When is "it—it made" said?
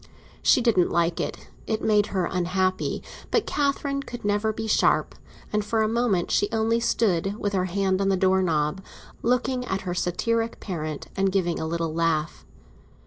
1.19-2.07